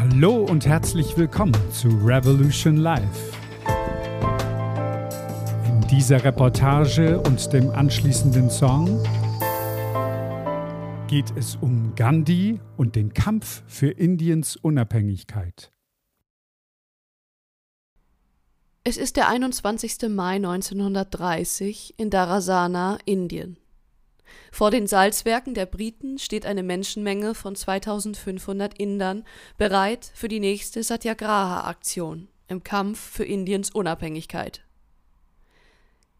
Hallo 0.00 0.46
und 0.46 0.64
herzlich 0.64 1.18
willkommen 1.18 1.54
zu 1.72 1.88
Revolution 1.88 2.78
Live. 2.78 3.36
In 5.66 5.88
dieser 5.88 6.24
Reportage 6.24 7.20
und 7.20 7.52
dem 7.52 7.68
anschließenden 7.68 8.48
Song 8.48 8.86
geht 11.06 11.30
es 11.36 11.56
um 11.56 11.94
Gandhi 11.96 12.58
und 12.78 12.96
den 12.96 13.12
Kampf 13.12 13.62
für 13.66 13.90
Indiens 13.90 14.56
Unabhängigkeit. 14.56 15.70
Es 18.84 18.96
ist 18.96 19.18
der 19.18 19.28
21. 19.28 20.08
Mai 20.08 20.36
1930 20.36 21.96
in 21.98 22.08
Dharasana, 22.08 22.96
Indien. 23.04 23.58
Vor 24.52 24.70
den 24.70 24.86
Salzwerken 24.86 25.54
der 25.54 25.66
Briten 25.66 26.18
steht 26.18 26.46
eine 26.46 26.62
Menschenmenge 26.62 27.34
von 27.34 27.56
2500 27.56 28.78
Indern 28.78 29.24
bereit 29.58 30.10
für 30.14 30.28
die 30.28 30.40
nächste 30.40 30.82
Satyagraha-Aktion 30.82 32.28
im 32.48 32.62
Kampf 32.62 32.98
für 32.98 33.24
Indiens 33.24 33.70
Unabhängigkeit. 33.70 34.62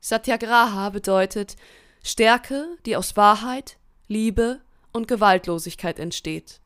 Satyagraha 0.00 0.90
bedeutet 0.90 1.56
Stärke, 2.02 2.78
die 2.86 2.96
aus 2.96 3.16
Wahrheit, 3.16 3.76
Liebe 4.08 4.60
und 4.92 5.08
Gewaltlosigkeit 5.08 5.98
entsteht 5.98 6.60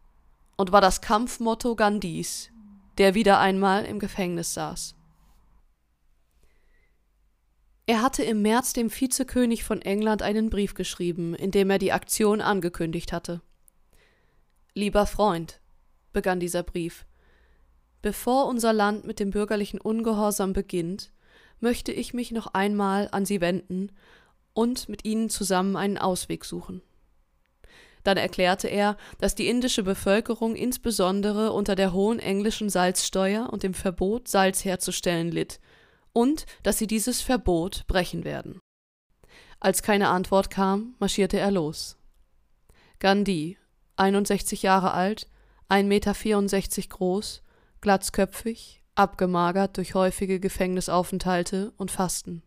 und 0.56 0.72
war 0.72 0.80
das 0.80 1.00
Kampfmotto 1.00 1.74
Gandhis, 1.74 2.50
der 2.98 3.14
wieder 3.14 3.40
einmal 3.40 3.84
im 3.84 3.98
Gefängnis 3.98 4.54
saß. 4.54 4.94
Er 7.86 8.00
hatte 8.00 8.22
im 8.22 8.40
März 8.40 8.72
dem 8.72 8.90
Vizekönig 8.90 9.62
von 9.62 9.82
England 9.82 10.22
einen 10.22 10.48
Brief 10.48 10.74
geschrieben, 10.74 11.34
in 11.34 11.50
dem 11.50 11.68
er 11.68 11.78
die 11.78 11.92
Aktion 11.92 12.40
angekündigt 12.40 13.12
hatte. 13.12 13.42
Lieber 14.72 15.06
Freund, 15.06 15.60
begann 16.12 16.40
dieser 16.40 16.62
Brief, 16.62 17.04
bevor 18.00 18.46
unser 18.46 18.72
Land 18.72 19.04
mit 19.04 19.20
dem 19.20 19.30
bürgerlichen 19.30 19.80
Ungehorsam 19.80 20.54
beginnt, 20.54 21.12
möchte 21.60 21.92
ich 21.92 22.14
mich 22.14 22.32
noch 22.32 22.48
einmal 22.48 23.08
an 23.12 23.26
Sie 23.26 23.40
wenden 23.42 23.92
und 24.54 24.88
mit 24.88 25.04
Ihnen 25.04 25.28
zusammen 25.28 25.76
einen 25.76 25.98
Ausweg 25.98 26.44
suchen. 26.46 26.80
Dann 28.02 28.16
erklärte 28.16 28.68
er, 28.68 28.96
dass 29.18 29.34
die 29.34 29.48
indische 29.48 29.82
Bevölkerung 29.82 30.56
insbesondere 30.56 31.52
unter 31.52 31.74
der 31.74 31.92
hohen 31.92 32.18
englischen 32.18 32.70
Salzsteuer 32.70 33.50
und 33.50 33.62
dem 33.62 33.74
Verbot, 33.74 34.28
Salz 34.28 34.64
herzustellen 34.64 35.30
litt 35.30 35.60
und 36.14 36.46
dass 36.62 36.78
sie 36.78 36.86
dieses 36.86 37.20
Verbot 37.20 37.86
brechen 37.86 38.24
werden. 38.24 38.60
Als 39.60 39.82
keine 39.82 40.08
Antwort 40.08 40.48
kam, 40.48 40.94
marschierte 40.98 41.38
er 41.38 41.50
los. 41.50 41.98
Gandhi, 43.00 43.58
61 43.96 44.62
Jahre 44.62 44.92
alt, 44.92 45.28
1,64 45.68 45.82
Meter 45.84 46.88
groß, 46.88 47.42
glatzköpfig, 47.82 48.80
abgemagert 48.94 49.76
durch 49.76 49.94
häufige 49.94 50.40
Gefängnisaufenthalte 50.40 51.72
und 51.76 51.90
Fasten. 51.90 52.42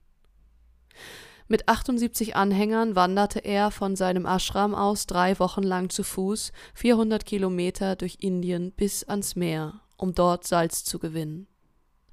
Mit 1.50 1.70
78 1.70 2.36
Anhängern 2.36 2.96
wanderte 2.96 3.40
er 3.40 3.72
von 3.72 3.96
seinem 3.96 4.26
Ashram 4.26 4.76
aus 4.76 5.08
drei 5.08 5.40
Wochen 5.40 5.64
lang 5.64 5.90
zu 5.90 6.04
Fuß 6.04 6.52
400 6.74 7.26
Kilometer 7.26 7.96
durch 7.96 8.18
Indien 8.20 8.74
bis 8.74 9.06
ans 9.06 9.36
Meer, 9.36 9.82
um 9.96 10.14
dort 10.14 10.46
Salz 10.46 10.84
zu 10.84 11.00
gewinnen. 11.00 11.48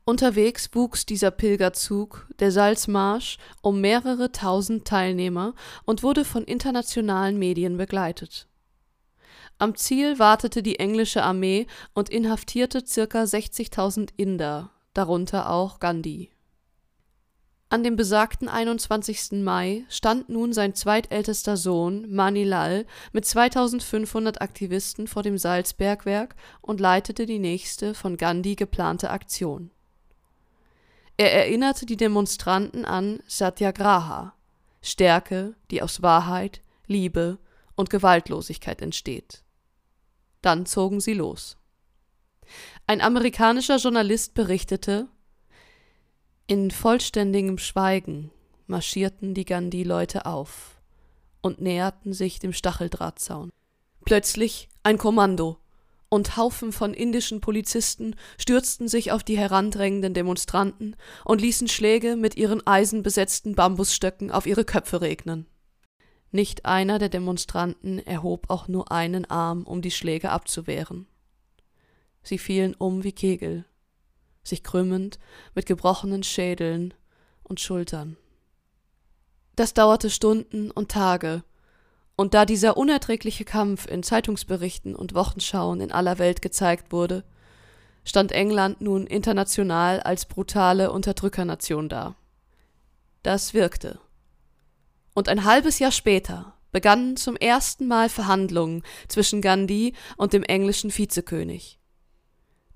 Unterwegs 0.06 0.68
wuchs 0.74 1.06
dieser 1.06 1.30
Pilgerzug, 1.30 2.28
der 2.38 2.52
Salzmarsch, 2.52 3.38
um 3.62 3.80
mehrere 3.80 4.32
tausend 4.32 4.86
Teilnehmer 4.86 5.54
und 5.86 6.02
wurde 6.02 6.26
von 6.26 6.44
internationalen 6.44 7.38
Medien 7.38 7.78
begleitet. 7.78 8.46
Am 9.56 9.76
Ziel 9.76 10.18
wartete 10.18 10.62
die 10.62 10.78
englische 10.78 11.22
Armee 11.22 11.66
und 11.94 12.10
inhaftierte 12.10 12.84
circa 12.86 13.22
60.000 13.22 14.10
Inder, 14.16 14.70
darunter 14.92 15.48
auch 15.48 15.80
Gandhi. 15.80 16.30
An 17.70 17.82
dem 17.82 17.96
besagten 17.96 18.48
21. 18.48 19.42
Mai 19.42 19.86
stand 19.88 20.28
nun 20.28 20.52
sein 20.52 20.74
zweitältester 20.74 21.56
Sohn 21.56 22.12
Manilal 22.14 22.84
mit 23.12 23.24
2500 23.24 24.42
Aktivisten 24.42 25.06
vor 25.06 25.22
dem 25.22 25.38
Salzbergwerk 25.38 26.36
und 26.60 26.78
leitete 26.78 27.24
die 27.24 27.38
nächste 27.38 27.94
von 27.94 28.18
Gandhi 28.18 28.54
geplante 28.54 29.10
Aktion. 29.10 29.70
Er 31.16 31.32
erinnerte 31.32 31.86
die 31.86 31.96
Demonstranten 31.96 32.84
an 32.84 33.20
Satyagraha, 33.26 34.34
Stärke, 34.82 35.54
die 35.70 35.80
aus 35.80 36.02
Wahrheit, 36.02 36.60
Liebe 36.86 37.38
und 37.76 37.90
Gewaltlosigkeit 37.90 38.82
entsteht. 38.82 39.44
Dann 40.42 40.66
zogen 40.66 41.00
sie 41.00 41.14
los. 41.14 41.56
Ein 42.86 43.00
amerikanischer 43.00 43.76
Journalist 43.76 44.34
berichtete, 44.34 45.08
in 46.46 46.70
vollständigem 46.70 47.56
Schweigen 47.56 48.30
marschierten 48.66 49.32
die 49.32 49.46
Gandhi-Leute 49.46 50.26
auf 50.26 50.82
und 51.40 51.60
näherten 51.60 52.12
sich 52.12 52.38
dem 52.38 52.52
Stacheldrahtzaun. 52.52 53.50
Plötzlich 54.04 54.68
ein 54.82 54.98
Kommando, 54.98 55.58
und 56.14 56.36
Haufen 56.36 56.70
von 56.70 56.94
indischen 56.94 57.40
Polizisten 57.40 58.14
stürzten 58.38 58.86
sich 58.86 59.10
auf 59.10 59.24
die 59.24 59.36
herandrängenden 59.36 60.14
Demonstranten 60.14 60.94
und 61.24 61.40
ließen 61.40 61.66
Schläge 61.66 62.14
mit 62.14 62.36
ihren 62.36 62.64
eisenbesetzten 62.64 63.56
Bambusstöcken 63.56 64.30
auf 64.30 64.46
ihre 64.46 64.64
Köpfe 64.64 65.00
regnen. 65.00 65.46
Nicht 66.30 66.66
einer 66.66 67.00
der 67.00 67.08
Demonstranten 67.08 67.98
erhob 67.98 68.48
auch 68.48 68.68
nur 68.68 68.92
einen 68.92 69.24
Arm, 69.24 69.64
um 69.64 69.82
die 69.82 69.90
Schläge 69.90 70.30
abzuwehren. 70.30 71.08
Sie 72.22 72.38
fielen 72.38 72.74
um 72.74 73.02
wie 73.02 73.12
Kegel, 73.12 73.64
sich 74.44 74.62
krümmend 74.62 75.18
mit 75.56 75.66
gebrochenen 75.66 76.22
Schädeln 76.22 76.94
und 77.42 77.58
Schultern. 77.58 78.16
Das 79.56 79.74
dauerte 79.74 80.10
Stunden 80.10 80.70
und 80.70 80.92
Tage, 80.92 81.42
und 82.16 82.34
da 82.34 82.44
dieser 82.44 82.76
unerträgliche 82.76 83.44
Kampf 83.44 83.86
in 83.86 84.02
Zeitungsberichten 84.02 84.94
und 84.94 85.14
Wochenschauen 85.14 85.80
in 85.80 85.92
aller 85.92 86.18
Welt 86.18 86.42
gezeigt 86.42 86.92
wurde, 86.92 87.24
stand 88.04 88.32
England 88.32 88.80
nun 88.80 89.06
international 89.06 90.00
als 90.00 90.26
brutale 90.26 90.92
Unterdrückernation 90.92 91.88
da. 91.88 92.16
Das 93.22 93.54
wirkte. 93.54 93.98
Und 95.14 95.28
ein 95.28 95.44
halbes 95.44 95.78
Jahr 95.78 95.92
später 95.92 96.54
begannen 96.70 97.16
zum 97.16 97.36
ersten 97.36 97.86
Mal 97.86 98.08
Verhandlungen 98.08 98.82
zwischen 99.08 99.40
Gandhi 99.40 99.94
und 100.16 100.32
dem 100.32 100.42
englischen 100.42 100.96
Vizekönig. 100.96 101.78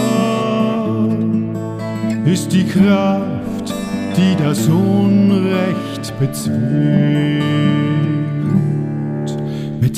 ist 2.24 2.50
die 2.50 2.64
Kraft, 2.64 3.74
die 4.16 4.34
das 4.42 4.66
Unrecht 4.68 6.18
bezwingt. 6.18 7.87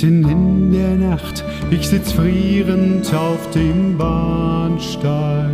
Mitten 0.02 0.30
in 0.30 0.72
der 0.72 0.96
Nacht, 0.96 1.44
ich 1.70 1.86
sitz 1.86 2.12
frierend 2.12 3.14
auf 3.14 3.50
dem 3.50 3.98
Bahnsteig. 3.98 5.50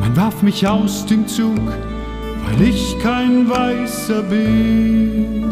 Man 0.00 0.16
warf 0.16 0.42
mich 0.42 0.66
aus 0.66 1.04
dem 1.04 1.26
Zug, 1.26 1.58
weil 1.58 2.68
ich 2.68 2.96
kein 3.02 3.50
Weißer 3.50 4.22
bin. 4.22 5.44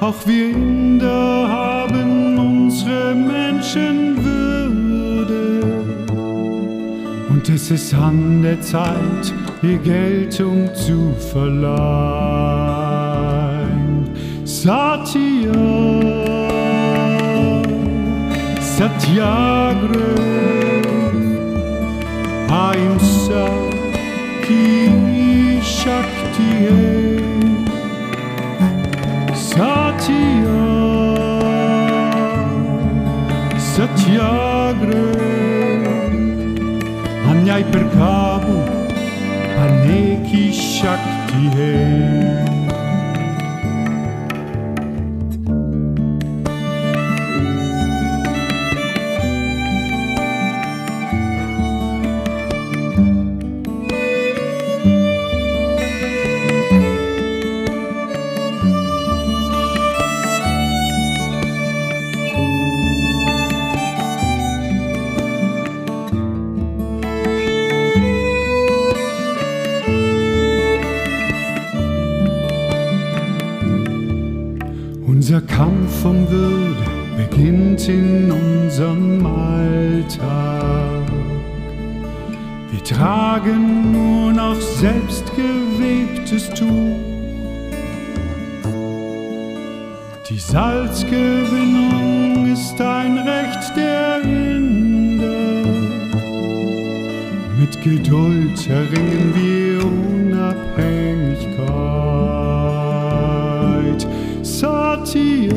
Auch 0.00 0.26
wir 0.26 0.50
Inder 0.50 1.48
haben 1.48 2.36
unsere 2.36 3.14
Menschenwürde. 3.14 5.60
Und 7.30 7.48
es 7.48 7.70
ist 7.70 7.94
an 7.94 8.42
der 8.42 8.60
Zeit, 8.60 9.32
ihr 9.62 9.78
Geltung 9.78 10.68
zu 10.74 11.14
verleihen. 11.30 12.61
Satya. 14.52 15.50
Satyagra 18.60 20.12
Ahimsa 22.50 23.44
Ki 24.44 25.60
Shakti 25.62 26.52
Satya. 29.34 30.60
Satyagra 33.72 35.06
Anyai 37.30 37.64
per 37.72 37.84
capo 37.96 38.58
Aneki 39.64 40.52
Shakti 40.52 41.44
Hai. 41.56 42.61
Unser 75.32 75.46
Kampf 75.46 76.04
um 76.04 76.28
Würde 76.28 76.84
beginnt 77.16 77.88
in 77.88 78.30
unserem 78.30 79.24
Alltag. 79.24 81.10
Wir 82.70 82.84
tragen 82.84 83.92
nur 83.92 84.30
noch 84.30 84.60
selbstgewebtes 84.60 86.50
Tuch. 86.50 86.98
Die 90.28 90.38
Salzgewinnung 90.38 92.52
ist 92.52 92.78
ein 92.78 93.16
Recht 93.16 93.74
der 93.74 94.20
Inder. 94.20 95.66
Mit 97.58 97.80
Geduld 97.80 98.68
erringen 98.68 99.32
wir 99.34 99.82
Unabhängigkeit. 99.82 101.01
Satya, 105.12 105.52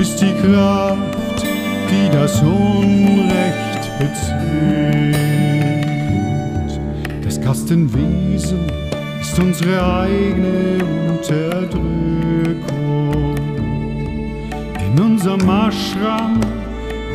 ist 0.00 0.16
die 0.22 0.32
Kraft, 0.40 1.44
die 1.90 2.08
das 2.10 2.40
Unrecht 2.40 3.82
bezwingt. 3.98 5.39
Das 7.50 7.62
Kastenwesen 7.62 8.60
ist 9.20 9.36
unsere 9.36 9.82
eigene 9.82 10.78
Unterdrückung. 11.08 12.54
In 14.78 15.00
unserem 15.02 15.40
Ashram 15.50 16.40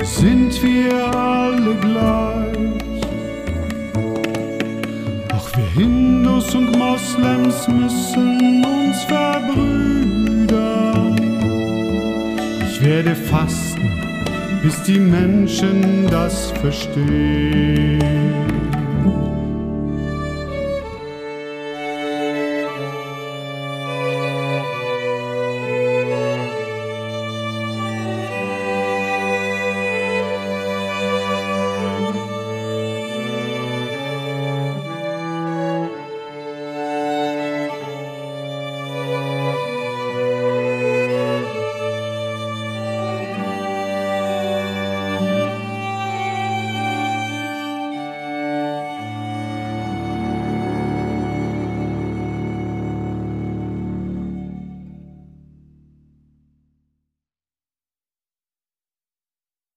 sind 0.04 0.62
wir 0.62 1.16
alle 1.16 1.74
gleich. 1.76 3.02
Auch 5.32 5.48
wir 5.56 5.70
Hindus 5.74 6.54
und 6.54 6.78
Moslems 6.78 7.70
müssen 7.70 8.66
uns 8.66 9.04
verbrüdern. 9.04 9.56
Ich 12.60 12.84
werde 12.84 13.16
fasten, 13.16 13.90
bis 14.62 14.84
die 14.84 15.00
Menschen 15.00 16.08
das 16.12 16.52
verstehen. 16.60 18.35